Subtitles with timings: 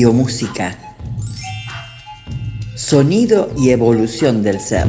[0.00, 0.78] Biomúsica.
[2.74, 4.86] Sonido y evolución del ser.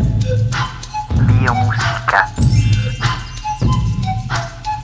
[1.28, 2.34] Biomúsica.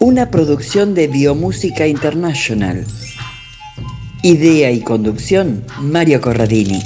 [0.01, 2.85] Una producción de Biomúsica International.
[4.21, 6.83] Idea y conducción, Mario Corradini.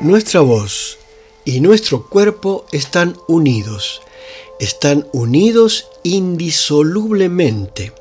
[0.00, 0.96] Nuestra voz
[1.44, 4.00] y nuestro cuerpo están unidos,
[4.60, 7.92] están unidos indisolublemente.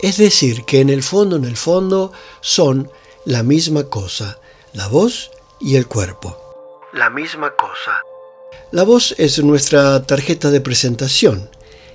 [0.00, 2.88] Es decir, que en el fondo, en el fondo, son
[3.24, 4.38] la misma cosa,
[4.74, 6.38] la voz y el cuerpo.
[6.92, 8.00] La misma cosa.
[8.70, 11.50] La voz es nuestra tarjeta de presentación.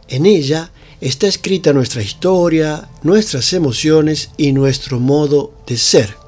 [0.10, 6.19] En ella está escrita nuestra historia, nuestras emociones y nuestro modo de ser.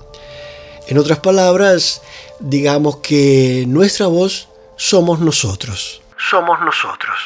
[0.88, 2.02] En otras palabras,
[2.40, 6.02] digamos que nuestra voz somos nosotros.
[6.18, 7.18] Somos nosotros.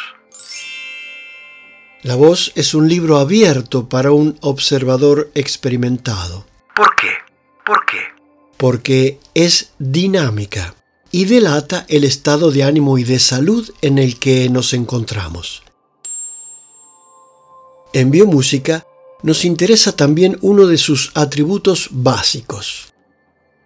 [2.04, 6.46] La voz es un libro abierto para un observador experimentado.
[6.76, 7.10] ¿Por qué?
[7.66, 7.98] ¿Por qué?
[8.58, 10.76] Porque es dinámica
[11.12, 15.64] y delata el estado de ánimo y de salud en el que nos encontramos.
[17.94, 18.86] En biomúsica
[19.24, 22.94] nos interesa también uno de sus atributos básicos.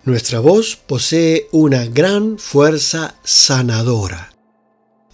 [0.10, 4.32] Nuestra voz posee una gran fuerza sanadora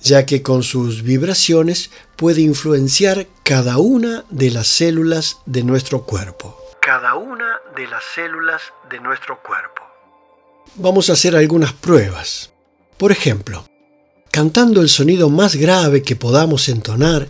[0.02, 6.58] ya que con sus vibraciones puede influenciar cada una de las células de nuestro cuerpo.
[6.80, 9.82] Cada una de las células de nuestro cuerpo.
[10.76, 12.54] Vamos a hacer algunas pruebas.
[12.98, 13.68] Por ejemplo,
[14.32, 17.28] cantando el sonido más grave que podamos entonar,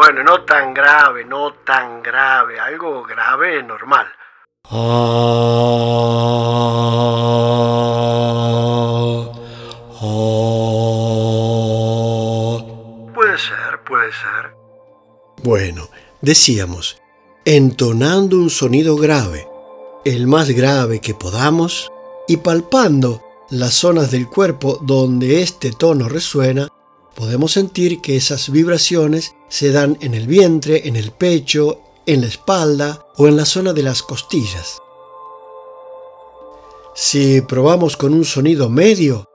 [0.00, 4.06] bueno, no tan grave, no tan grave, algo grave normal.
[13.14, 14.54] Puede ser, puede ser.
[15.44, 15.88] Bueno,
[16.20, 17.00] decíamos,
[17.44, 19.46] entonando un sonido grave,
[20.04, 21.92] el más grave que podamos,
[22.26, 26.68] y palpando las zonas del cuerpo donde este tono resuena,
[27.14, 32.26] podemos sentir que esas vibraciones se dan en el vientre, en el pecho, en la
[32.26, 34.78] espalda o en la zona de las costillas.
[36.92, 39.26] Si probamos con un sonido medio,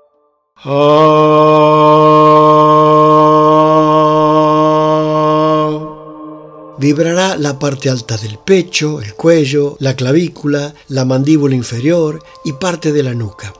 [6.78, 12.92] vibrará la parte alta del pecho, el cuello, la clavícula, la mandíbula inferior y parte
[12.92, 13.54] de la nuca.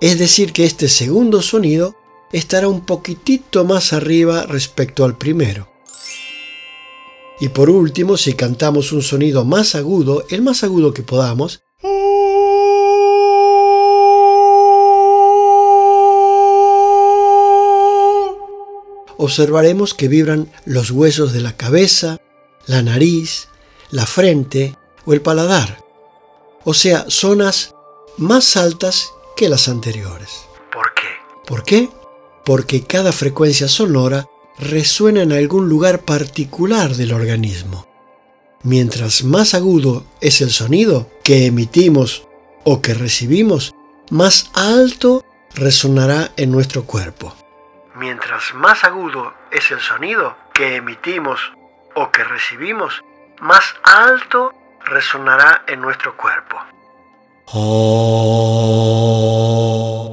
[0.00, 1.96] Es decir, que este segundo sonido
[2.32, 5.75] estará un poquitito más arriba respecto al primero.
[7.38, 11.62] Y por último, si cantamos un sonido más agudo, el más agudo que podamos,
[19.18, 22.18] observaremos que vibran los huesos de la cabeza,
[22.66, 23.48] la nariz,
[23.90, 25.84] la frente o el paladar,
[26.64, 27.74] o sea, zonas
[28.16, 30.46] más altas que las anteriores.
[30.72, 31.08] ¿Por qué?
[31.46, 31.90] ¿Por qué?
[32.44, 34.26] Porque cada frecuencia sonora
[34.58, 37.86] resuena en algún lugar particular del organismo.
[38.62, 42.26] Mientras más agudo es el sonido que emitimos
[42.64, 43.74] o que recibimos,
[44.10, 45.24] más alto
[45.54, 47.34] resonará en nuestro cuerpo.
[47.94, 51.40] Mientras más agudo es el sonido que emitimos
[51.94, 53.02] o que recibimos,
[53.40, 54.52] más alto
[54.84, 56.56] resonará en nuestro cuerpo.
[57.52, 58.76] Oh,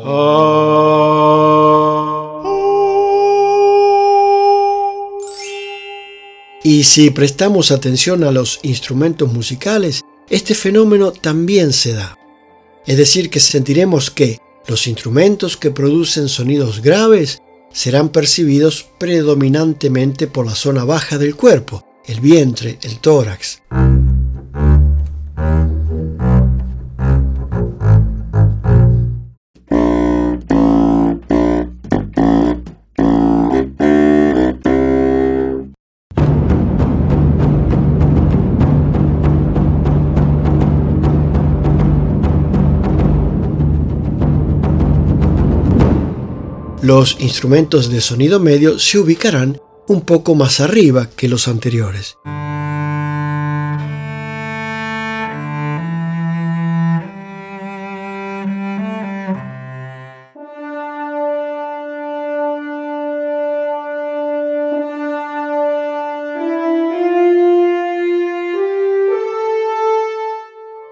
[0.06, 1.23] oh.
[6.64, 12.18] Y si prestamos atención a los instrumentos musicales, este fenómeno también se da.
[12.86, 20.46] Es decir, que sentiremos que los instrumentos que producen sonidos graves serán percibidos predominantemente por
[20.46, 23.62] la zona baja del cuerpo, el vientre, el tórax.
[46.84, 49.58] Los instrumentos de sonido medio se ubicarán
[49.88, 52.18] un poco más arriba que los anteriores.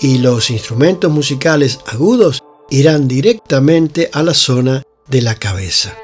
[0.03, 2.41] y los instrumentos musicales agudos
[2.71, 5.95] irán directamente a la zona de la cabeza.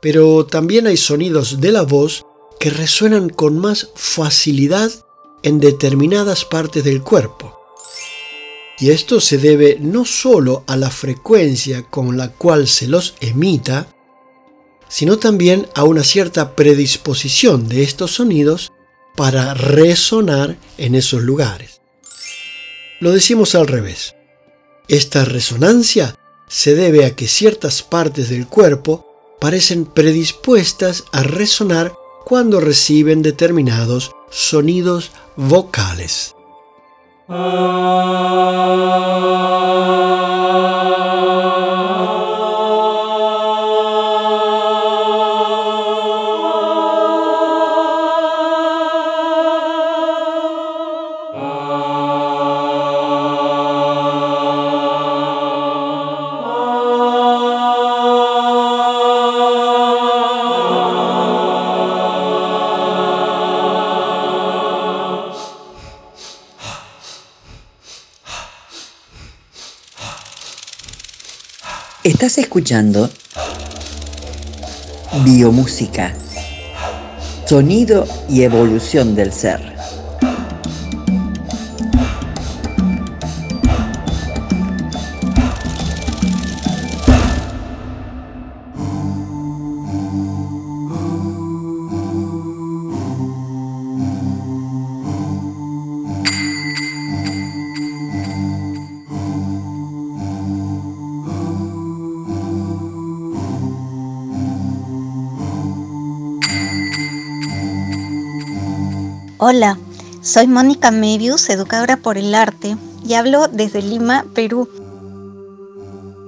[0.00, 2.24] Pero también hay sonidos de la voz
[2.58, 4.90] que resuenan con más facilidad
[5.42, 7.39] en determinadas partes del cuerpo.
[8.80, 13.88] Y esto se debe no solo a la frecuencia con la cual se los emita,
[14.88, 18.72] sino también a una cierta predisposición de estos sonidos
[19.16, 21.82] para resonar en esos lugares.
[23.00, 24.14] Lo decimos al revés.
[24.88, 26.16] Esta resonancia
[26.48, 29.06] se debe a que ciertas partes del cuerpo
[29.40, 31.92] parecen predispuestas a resonar
[32.24, 36.34] cuando reciben determinados sonidos vocales.
[37.32, 37.70] Oh.
[72.20, 73.08] Estás escuchando
[75.24, 76.14] Biomúsica,
[77.46, 79.79] sonido y evolución del ser.
[109.42, 109.78] Hola,
[110.20, 114.68] soy Mónica Mebius, educadora por el arte, y hablo desde Lima, Perú.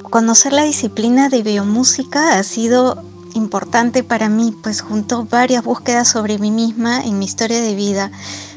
[0.04, 3.04] Conocer la disciplina de biomúsica ha sido
[3.34, 8.10] importante para mí, pues junto varias búsquedas sobre mí misma en mi historia de vida,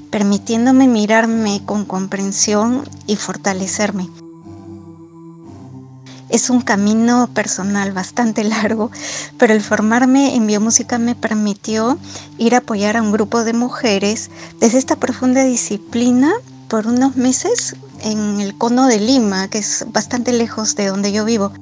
[0.09, 4.07] permitiéndome mirarme con comprensión y fortalecerme.
[6.35, 8.91] Es un camino personal bastante largo,
[9.37, 11.97] pero el formarme en biomúsica me permitió
[12.37, 14.29] ir a apoyar a un grupo de mujeres
[14.59, 16.33] desde esta profunda disciplina
[16.67, 21.23] por unos meses en el cono de Lima, que es bastante lejos de donde yo
[21.23, 21.53] vivo.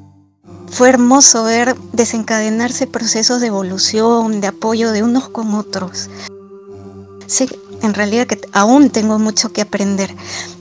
[0.71, 6.09] Fue hermoso ver desencadenarse procesos de evolución, de apoyo de unos con otros.
[7.27, 7.47] Sé
[7.83, 10.15] en realidad que aún tengo mucho que aprender.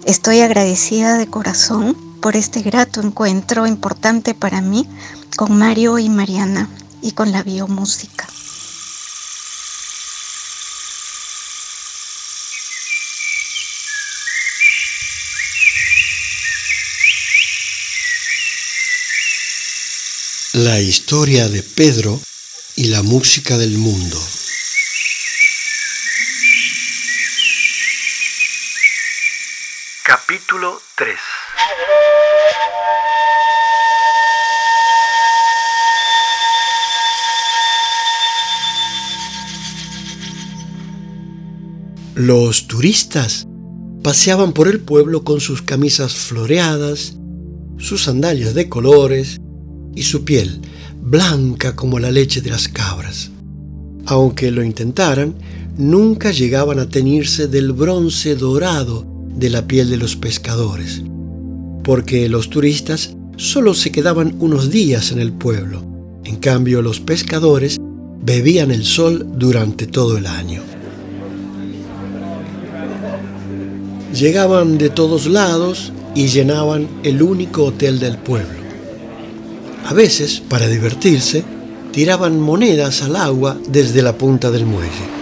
[0.05, 4.87] Estoy agradecida de corazón por este grato encuentro importante para mí
[5.37, 6.71] con Mario y Mariana
[7.03, 8.29] y con la biomúsica.
[20.53, 22.21] La historia de Pedro
[22.77, 24.23] y la música del mundo.
[30.13, 31.17] Capítulo 3
[42.15, 43.47] Los turistas
[44.03, 47.17] paseaban por el pueblo con sus camisas floreadas,
[47.79, 49.41] sus sandalias de colores
[49.95, 50.61] y su piel
[51.01, 53.31] blanca como la leche de las cabras.
[54.05, 55.35] Aunque lo intentaran,
[55.79, 61.03] nunca llegaban a teñirse del bronce dorado de la piel de los pescadores,
[61.83, 65.85] porque los turistas solo se quedaban unos días en el pueblo.
[66.25, 67.79] En cambio, los pescadores
[68.23, 70.63] bebían el sol durante todo el año.
[74.15, 78.61] Llegaban de todos lados y llenaban el único hotel del pueblo.
[79.87, 81.43] A veces, para divertirse,
[81.93, 85.22] tiraban monedas al agua desde la punta del muelle.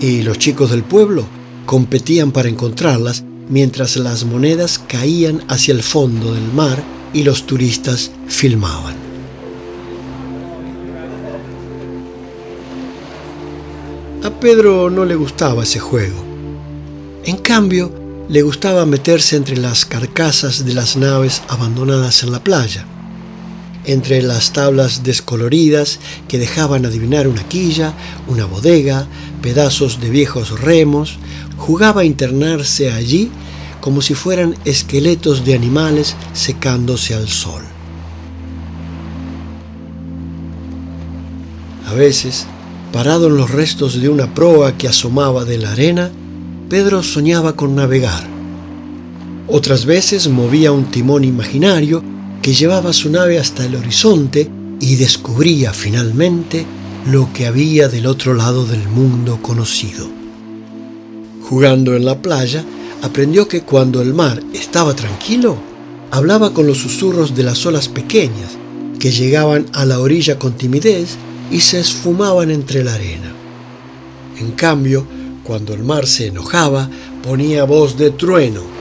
[0.00, 1.24] Y los chicos del pueblo
[1.64, 8.10] competían para encontrarlas mientras las monedas caían hacia el fondo del mar y los turistas
[8.28, 8.94] filmaban.
[14.22, 16.22] A Pedro no le gustaba ese juego.
[17.24, 17.92] En cambio,
[18.28, 22.86] le gustaba meterse entre las carcasas de las naves abandonadas en la playa.
[23.86, 27.94] Entre las tablas descoloridas que dejaban adivinar una quilla,
[28.28, 29.06] una bodega,
[29.40, 31.18] pedazos de viejos remos,
[31.56, 33.30] jugaba a internarse allí
[33.80, 37.62] como si fueran esqueletos de animales secándose al sol.
[41.86, 42.46] A veces,
[42.92, 46.10] parado en los restos de una proa que asomaba de la arena,
[46.68, 48.26] Pedro soñaba con navegar.
[49.46, 52.02] Otras veces movía un timón imaginario
[52.46, 54.48] que llevaba su nave hasta el horizonte
[54.78, 56.64] y descubría finalmente
[57.10, 60.06] lo que había del otro lado del mundo conocido.
[61.42, 62.64] Jugando en la playa,
[63.02, 65.56] aprendió que cuando el mar estaba tranquilo,
[66.12, 68.56] hablaba con los susurros de las olas pequeñas,
[69.00, 71.16] que llegaban a la orilla con timidez
[71.50, 73.32] y se esfumaban entre la arena.
[74.38, 75.04] En cambio,
[75.42, 76.88] cuando el mar se enojaba,
[77.24, 78.75] ponía voz de trueno.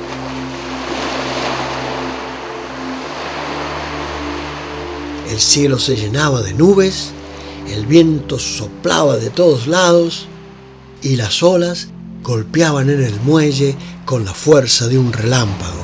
[5.29, 7.11] El cielo se llenaba de nubes,
[7.73, 10.27] el viento soplaba de todos lados
[11.01, 11.89] y las olas
[12.23, 15.83] golpeaban en el muelle con la fuerza de un relámpago.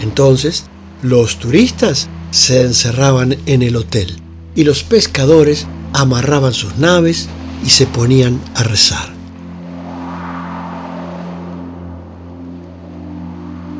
[0.00, 0.64] Entonces,
[1.02, 4.16] los turistas se encerraban en el hotel
[4.54, 7.28] y los pescadores amarraban sus naves
[7.64, 9.17] y se ponían a rezar.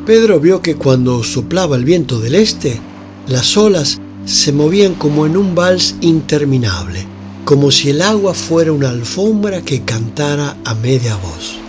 [0.09, 2.79] Pedro vio que cuando soplaba el viento del este,
[3.27, 7.05] las olas se movían como en un vals interminable,
[7.45, 11.59] como si el agua fuera una alfombra que cantara a media voz.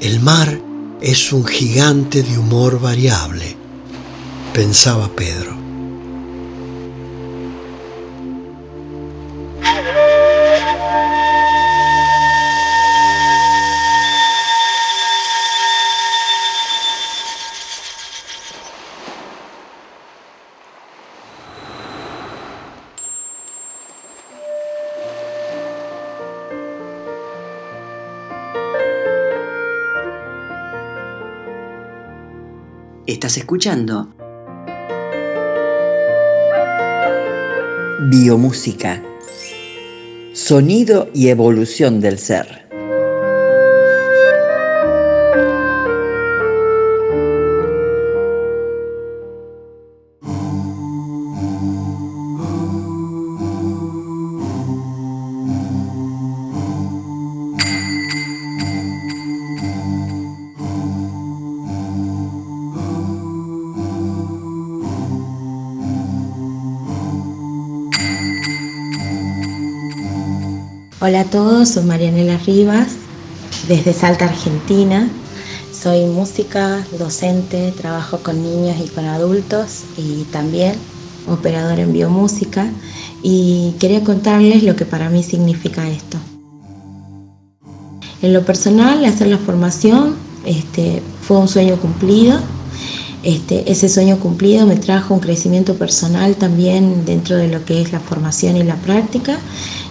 [0.00, 0.60] El mar
[1.00, 3.54] es un gigante de humor variable,
[4.52, 5.61] pensaba Pedro.
[33.12, 34.08] Estás escuchando
[38.08, 39.02] Biomúsica.
[40.32, 42.61] Sonido y evolución del ser.
[71.82, 72.92] Soy Marianela Rivas,
[73.66, 75.08] desde Salta, Argentina.
[75.72, 80.74] Soy música, docente, trabajo con niños y con adultos y también
[81.28, 82.70] operador en biomúsica
[83.22, 86.18] y quería contarles lo que para mí significa esto.
[88.20, 92.38] En lo personal, hacer la formación este, fue un sueño cumplido.
[93.22, 97.92] Este, ese sueño cumplido me trajo un crecimiento personal también dentro de lo que es
[97.92, 99.38] la formación y la práctica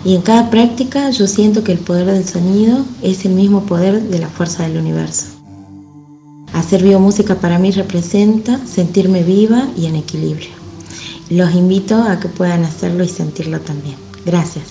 [0.04, 4.02] y en cada práctica yo siento que el poder del sonido es el mismo poder
[4.02, 5.28] de la fuerza del universo.
[6.54, 10.50] Hacer biomúsica para mí representa sentirme viva y en equilibrio.
[11.30, 13.96] Los invito a que puedan hacerlo y sentirlo también.
[14.26, 14.66] Gracias.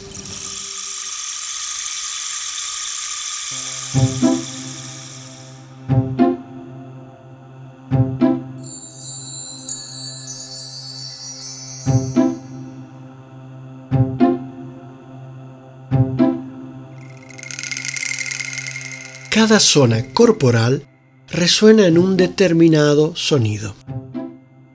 [19.40, 20.86] Cada zona corporal
[21.30, 23.74] resuena en un determinado sonido.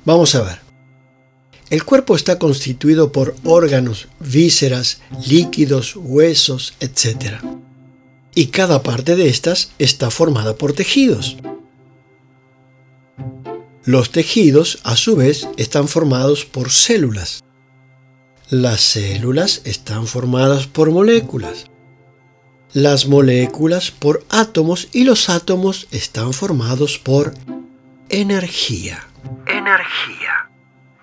[0.05, 0.59] Vamos a ver.
[1.69, 7.43] El cuerpo está constituido por órganos, vísceras, líquidos, huesos, etc.
[8.33, 11.37] Y cada parte de estas está formada por tejidos.
[13.83, 17.43] Los tejidos, a su vez, están formados por células.
[18.49, 21.67] Las células están formadas por moléculas
[22.75, 27.33] las moléculas por átomos y los átomos están formados por
[28.09, 29.07] energía.
[29.47, 30.49] Energía.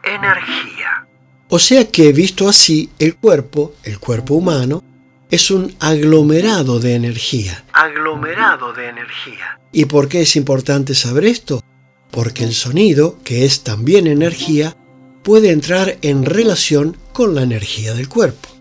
[0.04, 1.06] Energía.
[1.48, 4.84] O sea que visto así, el cuerpo, el cuerpo humano,
[5.30, 7.64] es un aglomerado de energía.
[7.72, 9.58] Aglomerado de energía.
[9.72, 11.62] ¿Y por qué es importante saber esto?
[12.10, 14.76] Porque el sonido, que es también energía,
[15.22, 18.51] puede entrar en relación con la energía del cuerpo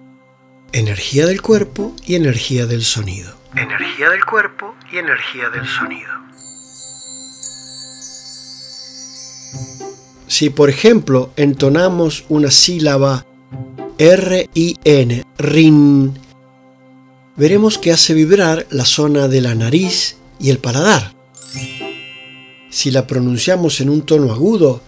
[0.74, 3.36] energía del cuerpo y energía del sonido.
[3.56, 6.10] energía del cuerpo y energía del sonido.
[10.28, 13.26] Si por ejemplo entonamos una sílaba
[13.98, 16.14] R-I-N, RIN,
[17.36, 21.14] veremos que hace vibrar la zona de la nariz y el paladar.
[22.70, 24.82] Si la pronunciamos en un tono agudo,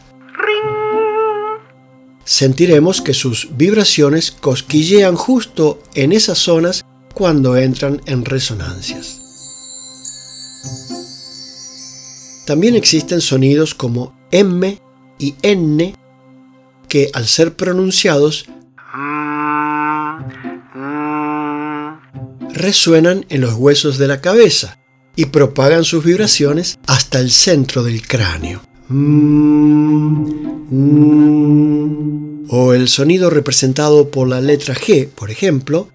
[2.25, 9.19] sentiremos que sus vibraciones cosquillean justo en esas zonas cuando entran en resonancias.
[12.45, 14.79] También existen sonidos como M
[15.17, 15.95] y N
[16.89, 18.45] que al ser pronunciados
[22.49, 24.77] resuenan en los huesos de la cabeza
[25.15, 28.61] y propagan sus vibraciones hasta el centro del cráneo.
[32.49, 35.89] O el sonido representado por la letra G, por ejemplo,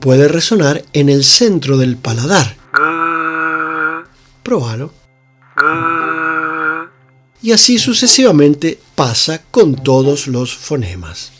[0.00, 2.56] puede resonar en el centro del paladar.
[4.42, 4.92] Probalo.
[7.42, 11.32] Y así sucesivamente pasa con todos los fonemas.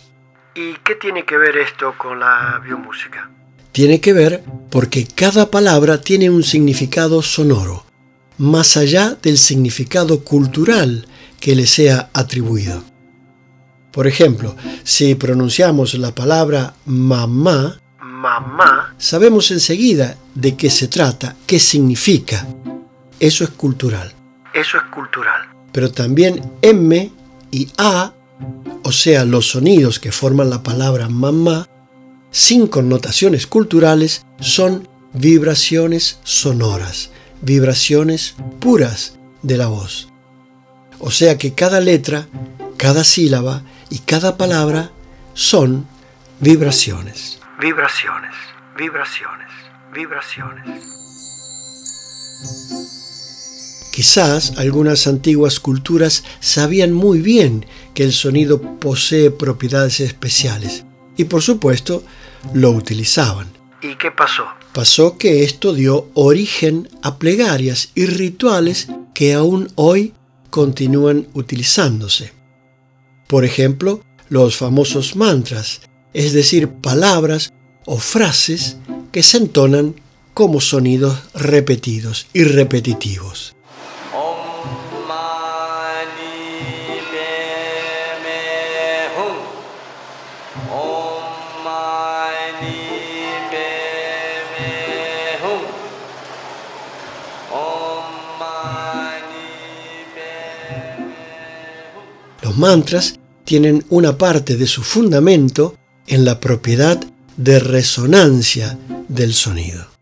[0.55, 3.31] ¿Y qué tiene que ver esto con la biomúsica?
[3.73, 7.84] Tiene que ver porque cada palabra tiene un significado sonoro,
[8.39, 11.07] más allá del significado cultural
[11.41, 12.83] que le sea atribuido.
[13.93, 21.61] Por ejemplo, si pronunciamos la palabra mamá, mamá, sabemos enseguida de qué se trata, qué
[21.61, 22.47] significa.
[23.21, 24.13] Eso es cultural.
[24.53, 25.43] Eso es cultural.
[25.73, 27.13] Pero también M
[27.53, 28.13] y A,
[28.83, 31.69] o sea, los sonidos que forman la palabra mamá,
[32.31, 37.11] sin connotaciones culturales, son vibraciones sonoras,
[37.45, 40.09] vibraciones puras de la voz.
[40.99, 42.27] O sea que cada letra,
[42.77, 44.91] cada sílaba y cada palabra
[45.35, 45.87] son
[46.41, 47.39] vibraciones.
[47.61, 48.35] Vibraciones,
[48.77, 49.51] vibraciones,
[49.93, 50.83] vibraciones.
[53.93, 60.85] Quizás algunas antiguas culturas sabían muy bien que el sonido posee propiedades especiales
[61.17, 62.03] y por supuesto
[62.55, 63.53] lo utilizaban.
[63.83, 64.47] ¿Y qué pasó?
[64.75, 70.15] Pasó que esto dio origen a plegarias y rituales que aún hoy
[70.51, 72.33] continúan utilizándose.
[73.29, 75.81] Por ejemplo, los famosos mantras,
[76.13, 77.53] es decir, palabras
[77.87, 78.77] o frases
[79.13, 79.95] que se entonan
[80.35, 83.55] como sonidos repetidos y repetitivos.
[102.55, 107.05] Los mantras tienen una parte de su fundamento en la propiedad
[107.37, 109.94] de resonancia del sonido.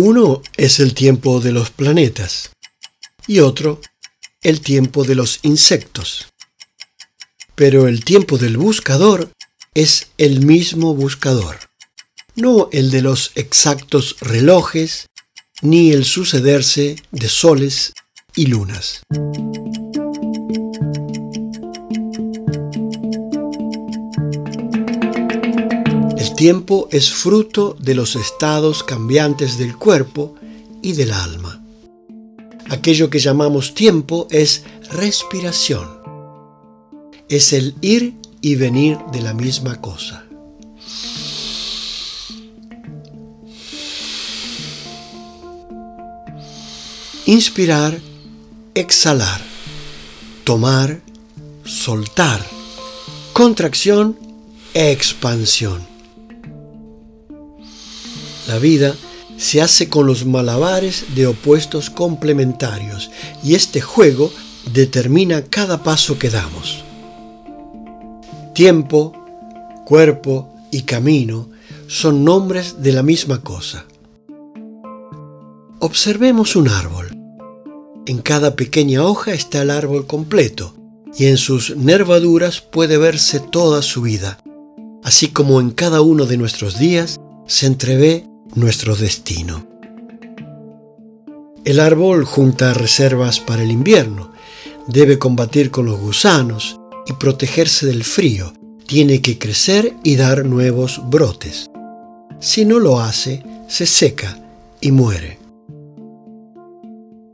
[0.00, 2.50] Uno es el tiempo de los planetas
[3.26, 3.80] y otro
[4.42, 6.28] el tiempo de los insectos.
[7.56, 9.32] Pero el tiempo del buscador
[9.74, 11.58] es el mismo buscador,
[12.36, 15.06] no el de los exactos relojes
[15.62, 17.92] ni el sucederse de soles
[18.36, 19.02] y lunas.
[26.38, 30.36] Tiempo es fruto de los estados cambiantes del cuerpo
[30.82, 31.60] y del alma.
[32.70, 35.88] Aquello que llamamos tiempo es respiración.
[37.28, 40.26] Es el ir y venir de la misma cosa.
[47.26, 47.98] Inspirar,
[48.76, 49.40] exhalar,
[50.44, 51.00] tomar,
[51.64, 52.46] soltar,
[53.32, 54.16] contracción,
[54.72, 55.87] expansión.
[58.48, 58.94] La vida
[59.36, 63.10] se hace con los malabares de opuestos complementarios
[63.44, 64.32] y este juego
[64.72, 66.82] determina cada paso que damos.
[68.54, 69.12] Tiempo,
[69.84, 71.50] cuerpo y camino
[71.88, 73.84] son nombres de la misma cosa.
[75.78, 77.10] Observemos un árbol.
[78.06, 80.74] En cada pequeña hoja está el árbol completo
[81.18, 84.38] y en sus nervaduras puede verse toda su vida,
[85.04, 89.66] así como en cada uno de nuestros días se entrevé nuestro destino.
[91.64, 94.32] El árbol junta reservas para el invierno,
[94.86, 98.52] debe combatir con los gusanos y protegerse del frío,
[98.86, 101.68] tiene que crecer y dar nuevos brotes.
[102.40, 104.38] Si no lo hace, se seca
[104.80, 105.38] y muere.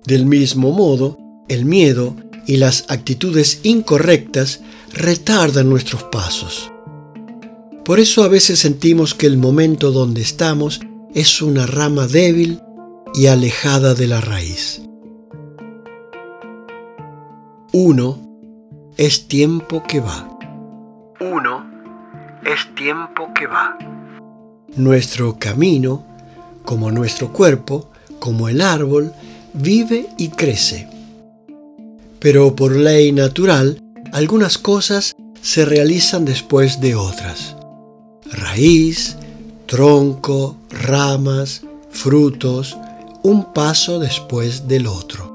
[0.04, 4.60] Del mismo modo, el miedo y las actitudes incorrectas
[4.92, 6.70] retardan nuestros pasos.
[7.84, 10.80] Por eso a veces sentimos que el momento donde estamos
[11.14, 12.60] es una rama débil
[13.14, 14.82] y alejada de la raíz.
[17.72, 18.18] Uno
[18.96, 20.28] es tiempo que va.
[21.20, 21.64] Uno
[22.44, 23.78] es tiempo que va.
[24.74, 26.04] Nuestro camino,
[26.64, 29.12] como nuestro cuerpo, como el árbol,
[29.52, 30.88] vive y crece.
[32.18, 33.80] Pero por ley natural,
[34.12, 37.56] algunas cosas se realizan después de otras.
[38.32, 39.16] Raíz,
[39.66, 42.76] tronco, ramas, frutos,
[43.22, 45.34] un paso después del otro.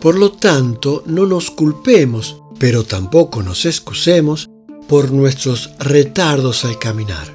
[0.00, 4.50] Por lo tanto, no nos culpemos, pero tampoco nos excusemos
[4.88, 7.34] por nuestros retardos al caminar.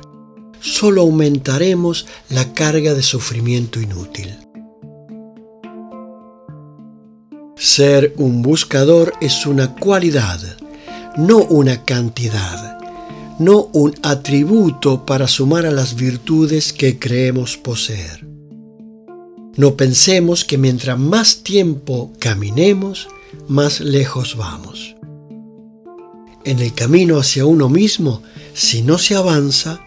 [0.59, 4.37] Solo aumentaremos la carga de sufrimiento inútil.
[7.55, 10.39] Ser un buscador es una cualidad,
[11.17, 12.78] no una cantidad,
[13.39, 18.27] no un atributo para sumar a las virtudes que creemos poseer.
[19.55, 23.07] No pensemos que mientras más tiempo caminemos,
[23.47, 24.95] más lejos vamos.
[26.45, 28.21] En el camino hacia uno mismo,
[28.53, 29.81] si no se avanza,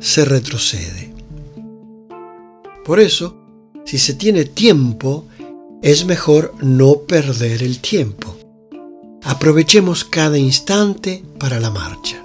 [0.00, 1.12] se retrocede.
[2.84, 3.36] Por eso,
[3.84, 5.26] si se tiene tiempo,
[5.82, 8.36] es mejor no perder el tiempo.
[9.22, 12.23] Aprovechemos cada instante para la marcha.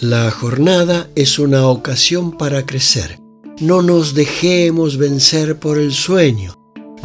[0.00, 3.18] La jornada es una ocasión para crecer.
[3.60, 6.54] No nos dejemos vencer por el sueño.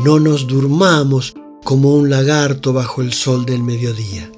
[0.03, 4.29] No nos durmamos como un lagarto bajo el sol del mediodía.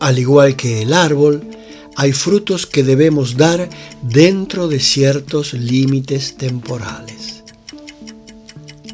[0.00, 1.46] Al igual que el árbol,
[1.96, 3.68] hay frutos que debemos dar
[4.00, 7.44] dentro de ciertos límites temporales.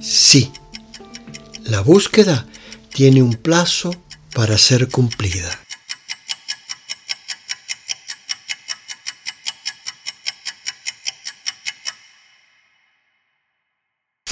[0.00, 0.50] Sí,
[1.62, 2.48] la búsqueda
[2.92, 3.94] tiene un plazo
[4.34, 5.61] para ser cumplida.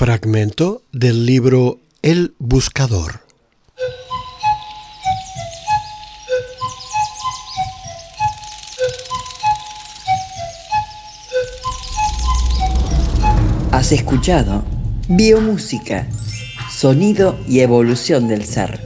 [0.01, 3.21] Fragmento del libro El Buscador.
[13.73, 14.65] Has escuchado
[15.07, 16.09] Biomúsica,
[16.73, 18.81] sonido y evolución del ser.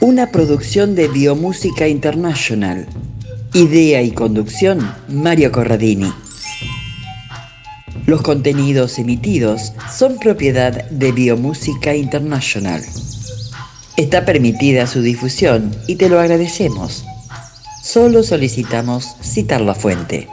[0.00, 2.88] Una producción de Biomúsica International.
[3.54, 6.12] Idea y conducción, Mario Corradini.
[8.06, 12.80] Los contenidos emitidos son propiedad de Biomúsica International.
[13.96, 17.04] Está permitida su difusión y te lo agradecemos.
[17.82, 20.28] Solo solicitamos citar la fuente.